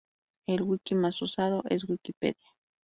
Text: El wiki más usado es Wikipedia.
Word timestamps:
El 0.47 0.63
wiki 0.63 0.95
más 0.95 1.21
usado 1.21 1.61
es 1.69 1.87
Wikipedia. 1.87 2.49